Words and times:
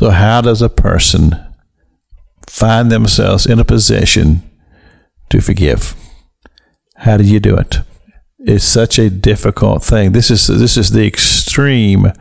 So, 0.00 0.08
how 0.08 0.40
does 0.40 0.62
a 0.62 0.70
person 0.70 1.36
find 2.48 2.90
themselves 2.90 3.44
in 3.44 3.58
a 3.58 3.66
position 3.66 4.40
to 5.28 5.42
forgive? 5.42 5.94
How 6.96 7.18
do 7.18 7.24
you 7.24 7.38
do 7.38 7.54
it? 7.54 7.80
It's 8.38 8.64
such 8.64 8.98
a 8.98 9.10
difficult 9.10 9.84
thing. 9.84 10.12
This 10.12 10.30
is 10.30 10.46
this 10.46 10.78
is 10.78 10.92
the 10.92 11.06
extreme 11.06 12.12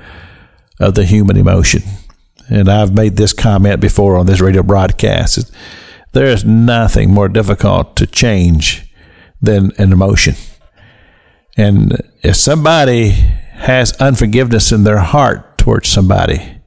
of 0.81 0.95
the 0.95 1.05
human 1.05 1.37
emotion. 1.37 1.83
And 2.49 2.67
I've 2.67 2.93
made 2.93 3.15
this 3.15 3.31
comment 3.31 3.79
before 3.79 4.17
on 4.17 4.25
this 4.25 4.41
radio 4.41 4.61
broadcast. 4.61 5.49
There 6.11 6.25
is 6.25 6.43
nothing 6.43 7.11
more 7.11 7.29
difficult 7.29 7.95
to 7.95 8.05
change 8.05 8.93
than 9.39 9.71
an 9.77 9.93
emotion. 9.93 10.35
And 11.55 11.97
if 12.23 12.35
somebody 12.35 13.11
has 13.53 13.93
unforgiveness 14.01 14.73
in 14.73 14.83
their 14.83 14.99
heart 14.99 15.57
towards 15.57 15.87
somebody, 15.87 16.58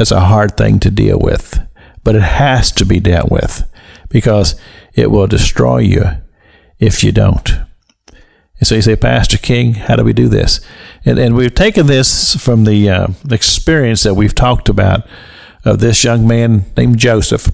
that's 0.00 0.10
a 0.10 0.20
hard 0.20 0.56
thing 0.56 0.80
to 0.80 0.90
deal 0.90 1.18
with. 1.18 1.58
But 2.04 2.16
it 2.16 2.22
has 2.22 2.72
to 2.72 2.86
be 2.86 3.00
dealt 3.00 3.30
with 3.30 3.70
because 4.08 4.58
it 4.94 5.10
will 5.10 5.26
destroy 5.26 5.80
you 5.80 6.04
if 6.78 7.04
you 7.04 7.12
don't. 7.12 7.50
And 8.58 8.66
so 8.66 8.76
you 8.76 8.80
say, 8.80 8.96
Pastor 8.96 9.36
King, 9.36 9.74
how 9.74 9.96
do 9.96 10.02
we 10.02 10.14
do 10.14 10.26
this? 10.26 10.62
And, 11.04 11.18
and 11.18 11.36
we've 11.36 11.54
taken 11.54 11.86
this 11.86 12.34
from 12.34 12.64
the 12.64 12.88
uh, 12.88 13.08
experience 13.30 14.02
that 14.04 14.14
we've 14.14 14.34
talked 14.34 14.70
about 14.70 15.06
of 15.66 15.80
this 15.80 16.02
young 16.02 16.26
man 16.26 16.64
named 16.78 16.96
Joseph 16.96 17.50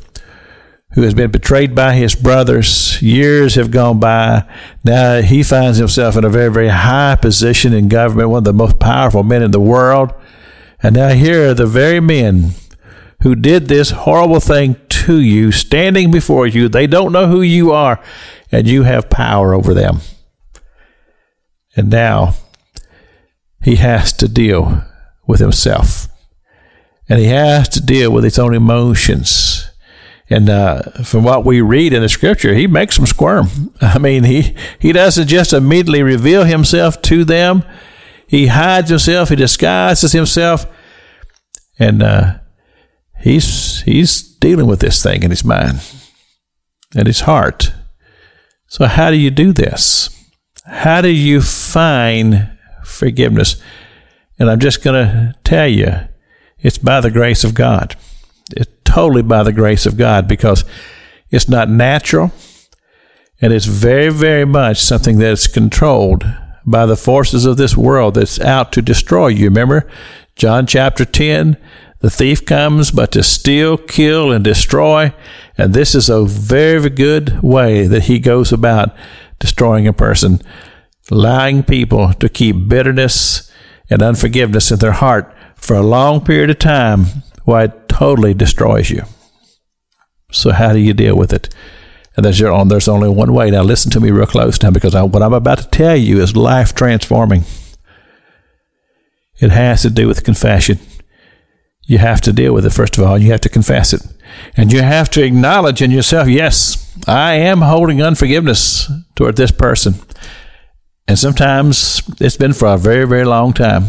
who 0.93 1.02
has 1.02 1.15
been 1.15 1.33
betrayed 1.33 1.74
by 1.74 1.95
his 1.95 2.15
brothers. 2.15 3.02
Years 3.02 3.57
have 3.57 3.73
gone 3.73 3.99
by. 3.99 4.49
Now 4.85 5.21
he 5.21 5.43
finds 5.43 5.79
himself 5.79 6.16
in 6.16 6.24
a 6.24 6.29
very, 6.29 6.52
very 6.52 6.69
high 6.69 7.16
position 7.16 7.73
in 7.73 7.88
government, 7.88 8.30
one 8.30 8.38
of 8.38 8.45
the 8.45 8.52
most 8.52 8.79
powerful 8.79 9.24
men 9.24 9.43
in 9.43 9.51
the 9.51 9.59
world. 9.59 10.15
And 10.83 10.95
now 10.95 11.11
here 11.11 11.51
are 11.51 11.55
the 11.55 11.66
very 11.66 12.01
men 12.01 12.51
who 13.23 13.35
did 13.35 13.69
this 13.69 13.91
horrible 13.91 14.41
thing 14.41 14.77
to 14.89 15.21
you 15.21 15.52
standing 15.52 16.11
before 16.11 16.47
you. 16.47 16.69
They 16.69 16.87
don't 16.87 17.13
know 17.13 17.27
who 17.27 17.43
you 17.43 17.73
are, 17.73 18.02
and 18.52 18.66
you 18.66 18.82
have 18.82 19.10
power 19.10 19.54
over 19.54 19.73
them. 19.73 20.01
And 21.77 21.91
now 21.91 22.35
he 23.63 23.77
has 23.77 24.13
to 24.15 24.29
deal 24.29 24.82
with 25.27 25.41
himself. 25.41 26.09
And 27.09 27.21
he 27.21 27.27
has 27.27 27.69
to 27.71 27.85
deal 27.85 28.10
with 28.10 28.24
his 28.24 28.38
own 28.38 28.54
emotions. 28.54 29.71
And 30.29 30.51
uh, 30.51 30.82
from 31.04 31.23
what 31.23 31.45
we 31.45 31.60
read 31.60 31.93
in 31.93 32.02
the 32.02 32.09
scripture, 32.09 32.54
he 32.54 32.66
makes 32.66 32.97
them 32.97 33.07
squirm. 33.07 33.73
I 33.80 33.99
mean, 33.99 34.24
he, 34.24 34.57
he 34.79 34.93
doesn't 34.93 35.29
just 35.29 35.52
immediately 35.52 36.02
reveal 36.02 36.45
himself 36.45 37.01
to 37.02 37.24
them, 37.24 37.65
he 38.27 38.49
hides 38.49 38.91
himself, 38.91 39.29
he 39.29 39.37
disguises 39.37 40.13
himself, 40.13 40.66
and 41.79 42.02
uh, 42.02 42.38
he's, 43.21 43.82
he's 43.82 44.23
dealing 44.23 44.66
with 44.66 44.80
this 44.80 45.02
thing 45.02 45.23
in 45.23 45.30
his 45.30 45.45
mind 45.45 45.80
and 46.95 47.07
his 47.07 47.21
heart. 47.21 47.73
So, 48.69 48.87
how 48.87 49.10
do 49.10 49.16
you 49.16 49.30
do 49.30 49.52
this? 49.52 50.10
How 50.65 51.01
do 51.01 51.09
you 51.09 51.41
find 51.41 52.51
forgiveness? 52.85 53.63
And 54.38 54.51
I'm 54.51 54.60
just 54.60 54.82
going 54.82 55.07
to 55.07 55.35
tell 55.45 55.69
you, 55.69 55.93
it's 56.59 56.79
by 56.79 57.01
the 57.01 57.10
grace 57.10 57.45
of 57.45 57.54
God. 57.54 57.97
It's 58.51 58.71
totally 58.85 59.23
by 59.23 59.43
the 59.43 59.52
grace 59.52 59.87
of 59.87 59.97
God 59.97 60.27
because 60.27 60.65
it's 61.30 61.49
not 61.49 61.71
natural 61.71 62.32
and 63.41 63.52
it's 63.52 63.66
very, 63.66 64.09
very 64.09 64.44
much 64.44 64.78
something 64.78 65.19
that's 65.19 65.47
controlled 65.47 66.25
by 66.67 66.84
the 66.84 66.97
forces 66.97 67.47
of 67.47 67.56
this 67.56 67.77
world 67.77 68.15
that's 68.15 68.41
out 68.41 68.72
to 68.72 68.83
destroy 68.83 69.28
you. 69.28 69.45
Remember 69.45 69.89
John 70.34 70.67
chapter 70.67 71.05
10? 71.05 71.56
The 72.00 72.11
thief 72.11 72.45
comes 72.45 72.91
but 72.91 73.12
to 73.12 73.22
steal, 73.22 73.78
kill, 73.78 74.31
and 74.31 74.45
destroy. 74.45 75.15
And 75.56 75.72
this 75.72 75.94
is 75.94 76.09
a 76.09 76.25
very 76.25 76.91
good 76.91 77.41
way 77.43 77.87
that 77.87 78.05
he 78.05 78.19
goes 78.19 78.53
about 78.53 78.94
destroying 79.39 79.87
a 79.87 79.93
person, 79.93 80.41
allowing 81.10 81.62
people 81.62 82.12
to 82.15 82.28
keep 82.28 82.69
bitterness 82.69 83.50
and 83.88 84.03
unforgiveness 84.03 84.71
in 84.71 84.78
their 84.78 84.93
heart 84.93 85.32
for 85.55 85.75
a 85.75 85.82
long 85.82 86.21
period 86.21 86.50
of 86.50 86.59
time 86.59 87.06
while 87.44 87.65
it 87.65 87.88
totally 87.88 88.34
destroys 88.34 88.91
you. 88.91 89.03
So, 90.32 90.53
how 90.53 90.72
do 90.72 90.78
you 90.78 90.93
deal 90.93 91.16
with 91.16 91.32
it? 91.32 91.55
And 92.16 92.25
there's, 92.25 92.38
there's 92.38 92.88
only 92.88 93.10
one 93.10 93.32
way. 93.34 93.50
Now, 93.50 93.62
listen 93.62 93.91
to 93.93 94.00
me 94.00 94.10
real 94.10 94.27
close 94.27 94.62
now 94.62 94.71
because 94.71 94.94
I, 94.94 95.03
what 95.03 95.22
I'm 95.22 95.34
about 95.34 95.59
to 95.59 95.69
tell 95.69 95.97
you 95.97 96.22
is 96.22 96.34
life 96.34 96.75
transforming. 96.75 97.44
It 99.38 99.50
has 99.50 99.82
to 99.82 99.91
do 99.91 100.09
with 100.09 100.25
confession. 100.25 100.78
You 101.87 101.99
have 101.99 102.22
to 102.22 102.32
deal 102.32 102.55
with 102.55 102.65
it, 102.65 102.71
first 102.71 102.97
of 102.97 103.05
all. 103.05 103.19
You 103.19 103.31
have 103.32 103.43
to 103.43 103.50
confess 103.50 103.93
it. 103.93 104.03
And 104.56 104.72
you 104.72 104.81
have 104.82 105.10
to 105.10 105.22
acknowledge 105.22 105.82
in 105.82 105.91
yourself, 105.91 106.26
yes, 106.26 106.97
I 107.06 107.34
am 107.34 107.60
holding 107.60 108.03
unforgiveness 108.03 108.91
toward 109.15 109.37
this 109.37 109.53
person. 109.53 109.94
And 111.06 111.19
sometimes 111.19 112.03
it's 112.21 112.37
been 112.37 112.55
for 112.55 112.69
a 112.69 112.78
very, 112.78 113.06
very 113.06 113.25
long 113.25 113.53
time. 113.53 113.87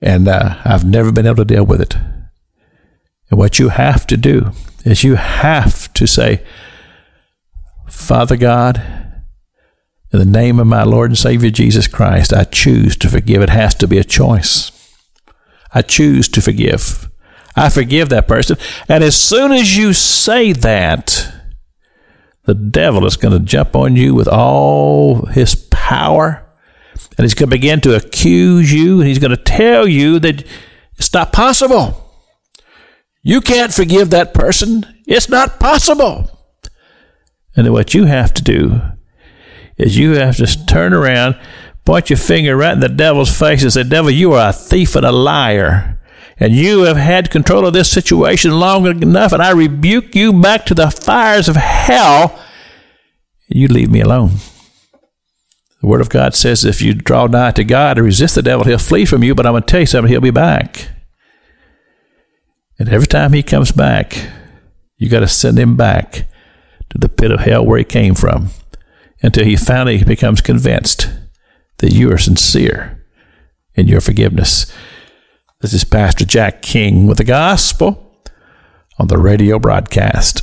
And 0.00 0.26
uh, 0.26 0.56
I've 0.64 0.84
never 0.84 1.12
been 1.12 1.26
able 1.26 1.36
to 1.36 1.44
deal 1.44 1.64
with 1.64 1.80
it. 1.80 1.94
And 3.30 3.38
what 3.38 3.58
you 3.58 3.68
have 3.68 4.06
to 4.08 4.16
do 4.16 4.50
is 4.84 5.04
you 5.04 5.14
have 5.14 5.92
to 5.94 6.06
say, 6.06 6.42
Father 8.02 8.36
God, 8.36 8.78
in 10.12 10.18
the 10.18 10.24
name 10.24 10.58
of 10.58 10.66
my 10.66 10.82
Lord 10.82 11.10
and 11.10 11.18
Savior 11.18 11.50
Jesus 11.50 11.86
Christ, 11.86 12.32
I 12.32 12.44
choose 12.44 12.96
to 12.96 13.08
forgive. 13.08 13.42
It 13.42 13.48
has 13.48 13.74
to 13.76 13.86
be 13.86 13.96
a 13.96 14.04
choice. 14.04 14.72
I 15.72 15.82
choose 15.82 16.28
to 16.30 16.42
forgive. 16.42 17.08
I 17.54 17.68
forgive 17.68 18.08
that 18.08 18.26
person. 18.26 18.56
And 18.88 19.04
as 19.04 19.16
soon 19.16 19.52
as 19.52 19.76
you 19.76 19.92
say 19.92 20.52
that, 20.52 21.32
the 22.44 22.54
devil 22.54 23.06
is 23.06 23.16
going 23.16 23.38
to 23.38 23.44
jump 23.44 23.76
on 23.76 23.94
you 23.94 24.14
with 24.16 24.26
all 24.26 25.26
his 25.26 25.54
power. 25.54 26.44
And 27.16 27.24
he's 27.24 27.34
going 27.34 27.50
to 27.50 27.56
begin 27.56 27.80
to 27.82 27.94
accuse 27.94 28.72
you. 28.72 28.98
And 29.00 29.08
he's 29.08 29.20
going 29.20 29.30
to 29.30 29.36
tell 29.36 29.86
you 29.86 30.18
that 30.18 30.44
it's 30.98 31.14
not 31.14 31.32
possible. 31.32 32.12
You 33.22 33.40
can't 33.40 33.72
forgive 33.72 34.10
that 34.10 34.34
person. 34.34 34.84
It's 35.06 35.28
not 35.28 35.60
possible. 35.60 36.31
And 37.56 37.72
what 37.72 37.94
you 37.94 38.04
have 38.06 38.32
to 38.34 38.42
do 38.42 38.80
is 39.76 39.98
you 39.98 40.12
have 40.12 40.36
to 40.36 40.66
turn 40.66 40.92
around, 40.92 41.38
point 41.84 42.10
your 42.10 42.16
finger 42.16 42.56
right 42.56 42.72
in 42.72 42.80
the 42.80 42.88
devil's 42.88 43.36
face 43.36 43.62
and 43.62 43.72
say, 43.72 43.82
Devil, 43.82 44.10
you 44.10 44.32
are 44.32 44.50
a 44.50 44.52
thief 44.52 44.96
and 44.96 45.04
a 45.04 45.12
liar 45.12 45.98
and 46.42 46.56
you 46.56 46.82
have 46.82 46.96
had 46.96 47.30
control 47.30 47.64
of 47.66 47.72
this 47.72 47.88
situation 47.88 48.58
long 48.58 48.84
enough, 48.86 49.32
and 49.32 49.40
I 49.40 49.50
rebuke 49.50 50.16
you 50.16 50.32
back 50.32 50.66
to 50.66 50.74
the 50.74 50.90
fires 50.90 51.48
of 51.48 51.54
hell. 51.54 52.36
You 53.46 53.68
leave 53.68 53.92
me 53.92 54.00
alone. 54.00 54.32
The 55.80 55.86
Word 55.86 56.00
of 56.00 56.08
God 56.08 56.34
says 56.34 56.64
if 56.64 56.82
you 56.82 56.94
draw 56.94 57.26
nigh 57.26 57.52
to 57.52 57.62
God 57.62 57.96
and 57.96 58.04
resist 58.04 58.34
the 58.34 58.42
devil, 58.42 58.64
he'll 58.64 58.78
flee 58.78 59.04
from 59.04 59.22
you, 59.22 59.36
but 59.36 59.46
I'm 59.46 59.52
going 59.52 59.62
to 59.62 59.68
tell 59.68 59.80
you 59.80 59.86
something, 59.86 60.10
he'll 60.10 60.20
be 60.20 60.30
back. 60.30 60.88
And 62.76 62.88
every 62.88 63.06
time 63.06 63.32
he 63.32 63.44
comes 63.44 63.70
back, 63.70 64.28
you 64.96 65.08
got 65.08 65.20
to 65.20 65.28
send 65.28 65.58
him 65.58 65.76
back 65.76 66.26
to 66.92 66.98
the 66.98 67.08
pit 67.08 67.30
of 67.32 67.40
hell 67.40 67.64
where 67.64 67.78
he 67.78 67.84
came 67.84 68.14
from 68.14 68.50
until 69.22 69.44
he 69.44 69.56
finally 69.56 70.04
becomes 70.04 70.42
convinced 70.42 71.10
that 71.78 71.92
you 71.92 72.12
are 72.12 72.18
sincere 72.18 73.02
in 73.74 73.88
your 73.88 74.00
forgiveness. 74.00 74.70
This 75.60 75.72
is 75.72 75.84
Pastor 75.84 76.26
Jack 76.26 76.60
King 76.60 77.06
with 77.06 77.16
the 77.16 77.24
gospel 77.24 78.14
on 78.98 79.08
the 79.08 79.16
radio 79.16 79.58
broadcast. 79.58 80.40